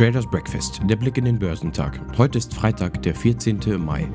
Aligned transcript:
Traders 0.00 0.24
Breakfast, 0.24 0.80
der 0.84 0.96
Blick 0.96 1.18
in 1.18 1.26
den 1.26 1.38
Börsentag. 1.38 2.00
Heute 2.16 2.38
ist 2.38 2.54
Freitag, 2.54 3.02
der 3.02 3.14
14. 3.14 3.60
Mai. 3.76 4.08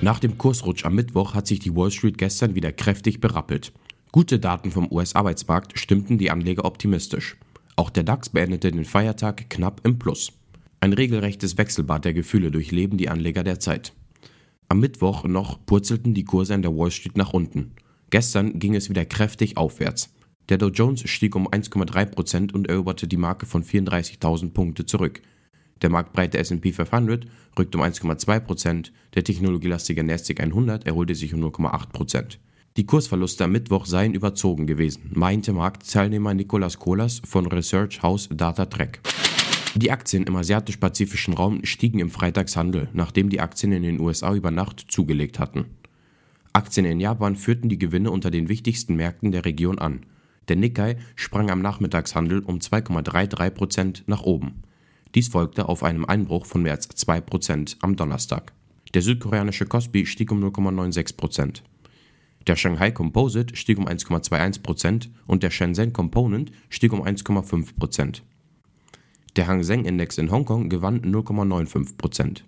Nach 0.00 0.20
dem 0.20 0.38
Kursrutsch 0.38 0.84
am 0.84 0.94
Mittwoch 0.94 1.34
hat 1.34 1.48
sich 1.48 1.58
die 1.58 1.74
Wall 1.74 1.90
Street 1.90 2.18
gestern 2.18 2.54
wieder 2.54 2.70
kräftig 2.70 3.20
berappelt. 3.20 3.72
Gute 4.12 4.38
Daten 4.38 4.70
vom 4.70 4.86
US-Arbeitsmarkt 4.92 5.76
stimmten 5.76 6.18
die 6.18 6.30
Anleger 6.30 6.64
optimistisch. 6.64 7.36
Auch 7.74 7.90
der 7.90 8.04
DAX 8.04 8.28
beendete 8.28 8.70
den 8.70 8.84
Feiertag 8.84 9.50
knapp 9.50 9.80
im 9.82 9.98
Plus. 9.98 10.32
Ein 10.80 10.92
regelrechtes 10.92 11.58
Wechselbad 11.58 12.04
der 12.04 12.14
Gefühle 12.14 12.50
durchleben 12.50 12.98
die 12.98 13.08
Anleger 13.08 13.42
derzeit. 13.42 13.92
Am 14.68 14.80
Mittwoch 14.80 15.24
noch 15.24 15.64
purzelten 15.64 16.14
die 16.14 16.24
Kurse 16.24 16.54
an 16.54 16.62
der 16.62 16.76
Wall 16.76 16.90
Street 16.90 17.16
nach 17.16 17.32
unten. 17.32 17.72
Gestern 18.10 18.58
ging 18.58 18.74
es 18.74 18.90
wieder 18.90 19.04
kräftig 19.04 19.56
aufwärts. 19.56 20.12
Der 20.48 20.58
Dow 20.58 20.68
Jones 20.68 21.08
stieg 21.08 21.34
um 21.34 21.48
1,3% 21.48 22.52
und 22.52 22.68
eroberte 22.68 23.08
die 23.08 23.16
Marke 23.16 23.46
von 23.46 23.64
34.000 23.64 24.52
Punkte 24.52 24.86
zurück. 24.86 25.22
Der 25.82 25.90
marktbreite 25.90 26.38
S&P 26.38 26.72
500 26.72 27.26
rückte 27.58 27.78
um 27.78 27.84
1,2%, 27.84 28.90
der 29.14 29.24
technologielastige 29.24 30.04
Nasdaq 30.04 30.40
100 30.40 30.86
erholte 30.86 31.14
sich 31.14 31.34
um 31.34 31.44
0,8%. 31.44 32.38
Die 32.76 32.86
Kursverluste 32.86 33.44
am 33.44 33.52
Mittwoch 33.52 33.86
seien 33.86 34.14
überzogen 34.14 34.66
gewesen, 34.66 35.10
meinte 35.14 35.52
Marktteilnehmer 35.52 36.34
Nicolas 36.34 36.78
Colas 36.78 37.22
von 37.24 37.46
Research 37.46 38.02
House 38.02 38.28
Data 38.30 38.66
Track. 38.66 39.00
Die 39.76 39.90
Aktien 39.90 40.22
im 40.22 40.34
asiatisch-pazifischen 40.36 41.34
Raum 41.34 41.62
stiegen 41.66 41.98
im 41.98 42.08
Freitagshandel, 42.08 42.88
nachdem 42.94 43.28
die 43.28 43.40
Aktien 43.40 43.72
in 43.72 43.82
den 43.82 44.00
USA 44.00 44.34
über 44.34 44.50
Nacht 44.50 44.86
zugelegt 44.88 45.38
hatten. 45.38 45.66
Aktien 46.54 46.86
in 46.86 46.98
Japan 46.98 47.36
führten 47.36 47.68
die 47.68 47.78
Gewinne 47.78 48.10
unter 48.10 48.30
den 48.30 48.48
wichtigsten 48.48 48.96
Märkten 48.96 49.32
der 49.32 49.44
Region 49.44 49.78
an. 49.78 50.06
Der 50.48 50.56
Nikkei 50.56 50.96
sprang 51.14 51.50
am 51.50 51.60
Nachmittagshandel 51.60 52.40
um 52.40 52.56
2,33% 52.56 54.04
nach 54.06 54.22
oben. 54.22 54.62
Dies 55.14 55.28
folgte 55.28 55.68
auf 55.68 55.82
einem 55.82 56.06
Einbruch 56.06 56.46
von 56.46 56.62
mehr 56.62 56.72
als 56.72 56.88
2% 56.88 57.76
am 57.82 57.96
Donnerstag. 57.96 58.54
Der 58.94 59.02
südkoreanische 59.02 59.66
Kospi 59.66 60.06
stieg 60.06 60.32
um 60.32 60.42
0,96%. 60.42 61.60
Der 62.46 62.56
Shanghai 62.56 62.92
Composite 62.92 63.54
stieg 63.54 63.76
um 63.76 63.86
1,21% 63.86 65.08
und 65.26 65.42
der 65.42 65.50
Shenzhen 65.50 65.92
Component 65.92 66.50
stieg 66.70 66.94
um 66.94 67.02
1,5%. 67.02 68.22
Der 69.36 69.48
Hang 69.48 69.62
Seng 69.62 69.84
Index 69.84 70.16
in 70.16 70.30
Hongkong 70.30 70.70
gewann 70.70 71.02
0,95%. 71.02 72.38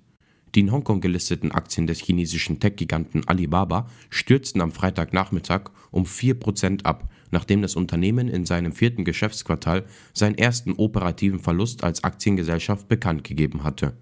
Die 0.54 0.60
in 0.60 0.72
Hongkong 0.72 1.02
gelisteten 1.02 1.52
Aktien 1.52 1.86
des 1.86 1.98
chinesischen 1.98 2.60
Tech-Giganten 2.60 3.28
Alibaba 3.28 3.90
stürzten 4.08 4.62
am 4.62 4.72
Freitagnachmittag 4.72 5.70
um 5.90 6.04
4% 6.04 6.84
ab, 6.84 7.10
nachdem 7.30 7.60
das 7.60 7.76
Unternehmen 7.76 8.28
in 8.28 8.46
seinem 8.46 8.72
vierten 8.72 9.04
Geschäftsquartal 9.04 9.84
seinen 10.14 10.38
ersten 10.38 10.72
operativen 10.72 11.40
Verlust 11.40 11.84
als 11.84 12.04
Aktiengesellschaft 12.04 12.88
bekannt 12.88 13.22
gegeben 13.22 13.64
hatte. 13.64 13.92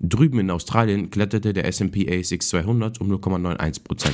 Drüben 0.00 0.38
in 0.38 0.50
Australien 0.50 1.08
kletterte 1.08 1.54
der 1.54 1.66
S&P 1.66 2.14
ASX 2.14 2.50
200 2.50 3.00
um 3.00 3.10
0,91%. 3.10 4.10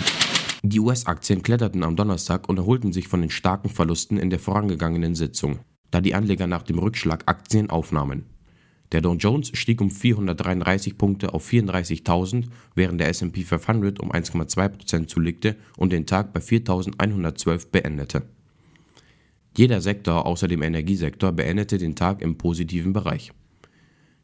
Die 0.62 0.78
US-Aktien 0.78 1.42
kletterten 1.42 1.82
am 1.82 1.96
Donnerstag 1.96 2.48
und 2.48 2.58
erholten 2.58 2.92
sich 2.92 3.08
von 3.08 3.22
den 3.22 3.30
starken 3.30 3.70
Verlusten 3.70 4.18
in 4.18 4.30
der 4.30 4.38
vorangegangenen 4.38 5.16
Sitzung, 5.16 5.58
da 5.90 6.00
die 6.00 6.14
Anleger 6.14 6.46
nach 6.46 6.62
dem 6.62 6.78
Rückschlag 6.78 7.24
Aktien 7.26 7.70
aufnahmen. 7.70 8.24
Der 8.92 9.00
Dow 9.00 9.14
Jones 9.14 9.52
stieg 9.54 9.80
um 9.80 9.90
433 9.90 10.98
Punkte 10.98 11.32
auf 11.32 11.48
34.000, 11.48 12.46
während 12.74 13.00
der 13.00 13.08
S&P 13.08 13.42
500 13.42 14.00
um 14.00 14.10
1,2% 14.10 15.06
zulegte 15.06 15.56
und 15.76 15.92
den 15.92 16.06
Tag 16.06 16.32
bei 16.32 16.40
4.112 16.40 17.68
beendete. 17.70 18.22
Jeder 19.56 19.80
Sektor 19.80 20.26
außer 20.26 20.48
dem 20.48 20.62
Energiesektor 20.62 21.32
beendete 21.32 21.78
den 21.78 21.94
Tag 21.94 22.22
im 22.22 22.36
positiven 22.36 22.92
Bereich. 22.92 23.32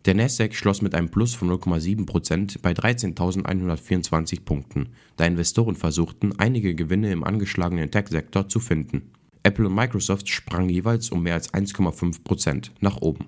Der 0.05 0.15
Nasdaq 0.15 0.55
schloss 0.55 0.83
mit 0.83 0.95
einem 0.95 1.09
Plus 1.09 1.35
von 1.35 1.51
0,7% 1.51 2.63
bei 2.63 2.71
13.124 2.71 4.45
Punkten, 4.45 4.91
da 5.17 5.27
Investoren 5.27 5.75
versuchten, 5.75 6.39
einige 6.39 6.77
Gewinne 6.77 7.11
im 7.11 7.25
angeschlagenen 7.25 7.91
Tech-Sektor 7.91 8.49
zu 8.49 8.61
finden. 8.61 9.11
Apple 9.47 9.69
und 9.69 9.77
Microsoft 9.77 10.29
sprangen 10.29 10.69
jeweils 10.69 11.11
um 11.11 11.23
mehr 11.23 11.35
als 11.35 11.55
1,5% 11.55 12.71
nach 12.81 12.97
oben. 12.97 13.27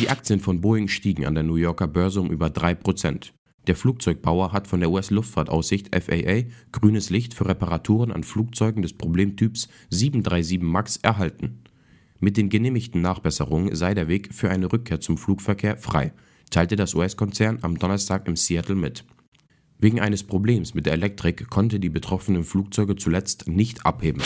Die 0.00 0.10
Aktien 0.10 0.40
von 0.40 0.60
Boeing 0.60 0.88
stiegen 0.88 1.24
an 1.24 1.36
der 1.36 1.44
New 1.44 1.54
Yorker 1.54 1.86
Börse 1.86 2.20
um 2.20 2.32
über 2.32 2.48
3%. 2.48 3.30
Der 3.68 3.76
Flugzeugbauer 3.76 4.50
hat 4.50 4.66
von 4.66 4.80
der 4.80 4.90
US-Luftfahrtaussicht 4.90 5.94
FAA 5.94 6.48
grünes 6.72 7.10
Licht 7.10 7.32
für 7.32 7.46
Reparaturen 7.46 8.10
an 8.10 8.24
Flugzeugen 8.24 8.82
des 8.82 8.94
Problemtyps 8.94 9.68
737 9.90 10.60
MAX 10.62 10.96
erhalten. 10.96 11.62
Mit 12.18 12.36
den 12.36 12.48
genehmigten 12.48 13.00
Nachbesserungen 13.00 13.76
sei 13.76 13.94
der 13.94 14.08
Weg 14.08 14.34
für 14.34 14.50
eine 14.50 14.72
Rückkehr 14.72 15.00
zum 15.00 15.16
Flugverkehr 15.16 15.76
frei, 15.76 16.12
teilte 16.50 16.74
das 16.74 16.96
US-Konzern 16.96 17.60
am 17.62 17.78
Donnerstag 17.78 18.26
im 18.26 18.34
Seattle 18.34 18.74
mit. 18.74 19.04
Wegen 19.78 20.00
eines 20.00 20.24
Problems 20.24 20.74
mit 20.74 20.86
der 20.86 20.94
Elektrik 20.94 21.50
konnte 21.50 21.78
die 21.78 21.88
betroffenen 21.88 22.42
Flugzeuge 22.42 22.96
zuletzt 22.96 23.46
nicht 23.46 23.86
abheben. 23.86 24.22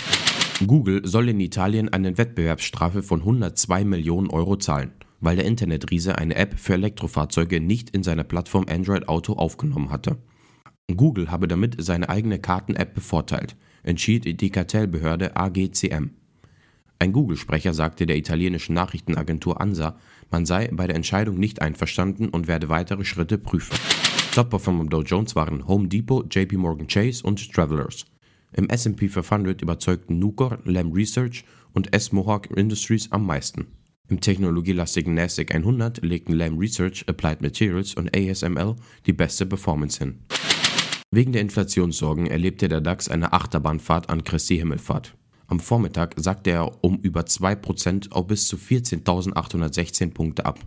Google 0.65 1.07
soll 1.07 1.29
in 1.29 1.41
Italien 1.41 1.91
eine 1.91 2.17
Wettbewerbsstrafe 2.17 3.03
von 3.03 3.21
102 3.21 3.85
Millionen 3.85 4.31
Euro 4.31 4.57
zahlen, 4.57 4.93
weil 5.21 5.37
der 5.37 5.45
Internetriese 5.45 6.17
eine 6.17 6.35
App 6.35 6.59
für 6.59 6.73
Elektrofahrzeuge 6.73 7.61
nicht 7.61 7.91
in 7.91 8.03
seiner 8.03 8.25
Plattform 8.25 8.65
Android 8.67 9.07
Auto 9.07 9.35
aufgenommen 9.35 9.91
hatte. 9.91 10.17
Google 10.95 11.31
habe 11.31 11.47
damit 11.47 11.77
seine 11.79 12.09
eigene 12.09 12.39
Karten-App 12.39 12.95
bevorteilt, 12.95 13.55
entschied 13.83 14.41
die 14.41 14.51
Kartellbehörde 14.51 15.37
AGCM. 15.37 16.13
Ein 16.99 17.13
Google-Sprecher 17.13 17.75
sagte 17.75 18.07
der 18.07 18.17
italienischen 18.17 18.73
Nachrichtenagentur 18.73 19.61
ANSA, 19.61 19.99
man 20.31 20.47
sei 20.47 20.71
bei 20.73 20.87
der 20.87 20.97
Entscheidung 20.97 21.39
nicht 21.39 21.61
einverstanden 21.61 22.31
und 22.31 22.49
werde 22.49 22.71
weitere 22.71 23.05
Schritte 23.05 23.37
prüfen. 23.37 23.77
Topper 24.33 24.59
vom 24.59 24.89
Dow 24.89 25.03
Jones 25.03 25.37
waren 25.37 25.69
Home 25.69 25.89
Depot, 25.89 26.35
JP 26.35 26.57
Morgan 26.57 26.87
Chase 26.87 27.23
und 27.23 27.53
Travelers. 27.53 28.07
Im 28.53 28.69
S&P 28.69 29.09
500 29.09 29.61
überzeugten 29.63 30.19
Nucor, 30.19 30.59
Lam 30.65 30.93
Research 30.93 31.45
und 31.73 31.93
S. 31.95 32.13
Mohawk 32.13 32.51
Industries 32.57 33.13
am 33.13 33.27
meisten. 33.27 33.67
Im 34.09 34.21
technologielastigen 34.21 35.15
NASDAQ 35.15 35.53
100 35.53 36.05
legten 36.05 36.35
Lam 36.35 36.59
Research, 36.59 37.05
Applied 37.09 37.43
Materials 37.43 37.95
und 37.95 38.17
ASML 38.17 38.77
die 39.07 39.13
beste 39.13 39.47
Performance 39.47 39.99
hin. 39.99 40.21
Wegen 41.11 41.33
der 41.33 41.43
Inflationssorgen 41.43 42.27
erlebte 42.27 42.69
der 42.69 42.81
DAX 42.81 43.09
eine 43.09 43.33
Achterbahnfahrt 43.33 44.11
an 44.11 44.25
Christi 44.25 44.59
Himmelfahrt. 44.59 45.17
Am 45.49 45.61
Vormittag 45.61 46.15
sackte 46.17 46.51
er 46.51 46.85
um 46.85 46.99
über 46.99 47.23
2% 47.23 48.13
auf 48.13 48.27
bis 48.27 48.49
zu 48.49 48.57
14.816 48.57 50.13
Punkte 50.13 50.45
ab. 50.45 50.59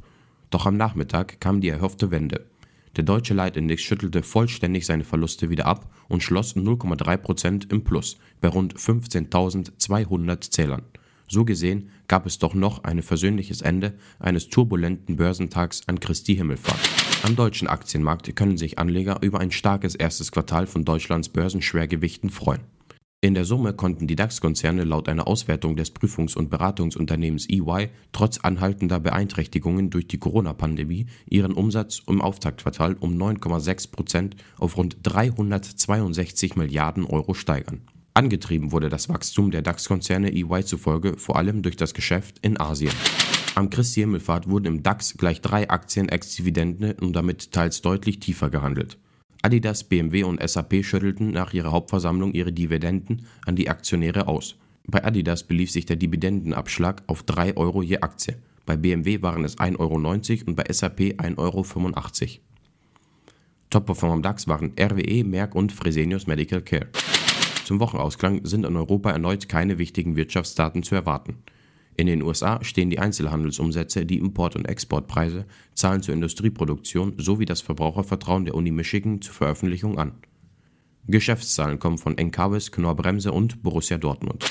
Doch 0.49 0.65
am 0.65 0.77
Nachmittag 0.77 1.39
kam 1.39 1.61
die 1.61 1.69
erhoffte 1.69 2.11
Wende. 2.11 2.48
Der 2.95 3.03
deutsche 3.03 3.33
Leitindex 3.33 3.81
schüttelte 3.81 4.23
vollständig 4.23 4.85
seine 4.85 5.03
Verluste 5.03 5.49
wieder 5.49 5.65
ab 5.65 5.93
und 6.07 6.23
schloss 6.23 6.55
0,3% 6.55 7.71
im 7.71 7.83
Plus 7.83 8.17
bei 8.41 8.47
rund 8.47 8.75
15.200 8.75 10.49
Zählern. 10.49 10.81
So 11.27 11.45
gesehen 11.45 11.91
gab 12.07 12.25
es 12.25 12.39
doch 12.39 12.55
noch 12.55 12.83
ein 12.83 13.03
versöhnliches 13.03 13.61
Ende 13.61 13.93
eines 14.19 14.49
turbulenten 14.49 15.15
Börsentags 15.15 15.83
an 15.87 15.99
Christi 15.99 16.35
Himmelfahrt. 16.35 16.79
Am 17.21 17.35
deutschen 17.35 17.67
Aktienmarkt 17.67 18.35
können 18.35 18.57
sich 18.57 18.79
Anleger 18.79 19.19
über 19.21 19.39
ein 19.39 19.51
starkes 19.51 19.93
erstes 19.93 20.31
Quartal 20.31 20.65
von 20.65 20.85
Deutschlands 20.85 21.29
Börsenschwergewichten 21.29 22.31
freuen. 22.31 22.61
In 23.21 23.33
der 23.33 23.43
Summe 23.43 23.73
konnten 23.73 24.07
die 24.07 24.15
DAX-Konzerne 24.15 24.85
laut 24.85 25.09
einer 25.09 25.27
Auswertung 25.27 25.75
des 25.75 25.93
Prüfungs- 25.93 26.37
und 26.37 26.49
Beratungsunternehmens 26.49 27.49
EY 27.49 27.89
trotz 28.13 28.37
anhaltender 28.37 29.01
Beeinträchtigungen 29.01 29.89
durch 29.89 30.07
die 30.07 30.19
Corona-Pandemie 30.19 31.07
ihren 31.29 31.51
Umsatz 31.51 32.01
im 32.07 32.21
Auftaktquartal 32.21 32.95
um 32.97 33.17
9,6 33.21 33.91
Prozent 33.91 34.37
auf 34.57 34.77
rund 34.77 34.95
362 35.03 36.55
Milliarden 36.55 37.03
Euro 37.03 37.33
steigern. 37.33 37.81
Angetrieben 38.13 38.71
wurde 38.71 38.87
das 38.87 39.09
Wachstum 39.09 39.51
der 39.51 39.63
DAX-Konzerne 39.63 40.31
EY 40.31 40.63
zufolge 40.63 41.17
vor 41.17 41.35
allem 41.35 41.61
durch 41.61 41.75
das 41.75 41.93
Geschäft 41.93 42.39
in 42.41 42.57
Asien. 42.57 42.93
Am 43.53 43.69
Christi 43.69 43.99
Himmelfahrt 43.99 44.49
wurden 44.49 44.67
im 44.67 44.81
DAX 44.83 45.17
gleich 45.17 45.41
drei 45.41 45.69
Aktien 45.69 46.07
ex-Dividende 46.07 46.95
und 47.01 47.11
damit 47.11 47.51
teils 47.51 47.81
deutlich 47.81 48.21
tiefer 48.21 48.49
gehandelt. 48.49 48.97
Adidas, 49.41 49.85
BMW 49.85 50.23
und 50.23 50.41
SAP 50.47 50.83
schüttelten 50.83 51.31
nach 51.31 51.53
ihrer 51.53 51.71
Hauptversammlung 51.71 52.33
ihre 52.33 52.51
Dividenden 52.51 53.25
an 53.45 53.55
die 53.55 53.69
Aktionäre 53.69 54.27
aus. 54.27 54.55
Bei 54.85 55.03
Adidas 55.05 55.43
belief 55.43 55.71
sich 55.71 55.85
der 55.85 55.95
Dividendenabschlag 55.95 57.03
auf 57.07 57.23
3 57.23 57.55
Euro 57.55 57.81
je 57.81 57.99
Aktie. 57.99 58.37
Bei 58.65 58.75
BMW 58.75 59.21
waren 59.21 59.45
es 59.45 59.57
1,90 59.57 59.79
Euro 59.79 59.95
und 60.47 60.55
bei 60.55 60.65
SAP 60.69 60.99
1,85 60.99 61.37
Euro. 61.37 62.39
Top-Performer 63.69 64.15
am 64.15 64.21
DAX 64.23 64.47
waren 64.47 64.73
RWE, 64.79 65.23
Merck 65.23 65.55
und 65.55 65.71
Fresenius 65.71 66.27
Medical 66.27 66.61
Care. 66.61 66.87
Zum 67.65 67.79
Wochenausklang 67.79 68.45
sind 68.45 68.65
in 68.65 68.75
Europa 68.75 69.11
erneut 69.11 69.47
keine 69.47 69.77
wichtigen 69.77 70.15
Wirtschaftsdaten 70.15 70.83
zu 70.83 70.95
erwarten. 70.95 71.37
In 71.99 72.07
den 72.07 72.21
USA 72.21 72.63
stehen 72.63 72.89
die 72.89 72.99
Einzelhandelsumsätze, 72.99 74.05
die 74.05 74.19
Import- 74.19 74.55
und 74.55 74.63
Exportpreise, 74.63 75.45
Zahlen 75.75 76.01
zur 76.01 76.13
Industrieproduktion 76.13 77.15
sowie 77.17 77.43
das 77.43 77.59
Verbrauchervertrauen 77.59 78.45
der 78.45 78.55
Uni 78.55 78.71
Michigan 78.71 79.21
zur 79.21 79.33
Veröffentlichung 79.33 79.99
an. 79.99 80.13
Geschäftszahlen 81.07 81.77
kommen 81.77 81.97
von 81.97 82.17
Encarvis, 82.17 82.71
Knorr-Bremse 82.71 83.33
und 83.33 83.63
Borussia 83.63 83.97
Dortmund. 83.97 84.45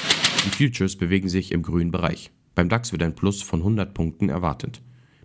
Die 0.45 0.51
Futures 0.51 0.97
bewegen 0.97 1.31
sich 1.31 1.51
im 1.53 1.63
grünen 1.63 1.91
Bereich. 1.91 2.33
Beim 2.55 2.69
DAX 2.69 2.93
wird 2.93 3.03
ein 3.03 3.15
Plus 3.15 3.41
von 3.41 3.61
100 3.61 3.95
Punkten 3.95 4.29
erwartet. 4.29 4.83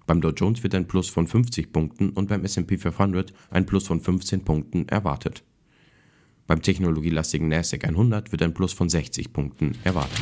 Beim 0.08 0.22
Dow 0.22 0.32
Jones 0.32 0.64
wird 0.64 0.76
ein 0.76 0.88
Plus 0.88 1.10
von 1.10 1.28
50 1.28 1.74
Punkten 1.74 2.12
und 2.12 2.30
beim 2.30 2.46
S&P 2.46 2.78
500 2.78 3.34
ein 3.50 3.66
Plus 3.66 3.86
von 3.86 4.00
15 4.00 4.46
Punkten 4.46 4.88
erwartet. 4.88 5.44
Beim 6.48 6.62
technologielastigen 6.62 7.50
NASDAQ 7.50 7.84
100 7.84 8.32
wird 8.32 8.44
ein 8.44 8.54
Plus 8.54 8.72
von 8.72 8.88
60 8.88 9.34
Punkten 9.34 9.74
erwartet. 9.84 10.22